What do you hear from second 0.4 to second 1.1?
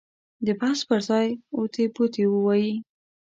د بحث پر